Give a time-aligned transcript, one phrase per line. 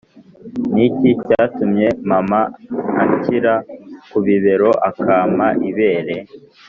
[0.73, 2.39] ni iki cyatumye mama
[3.01, 3.53] anshyira
[4.09, 6.15] ku bibero, akampa ibere’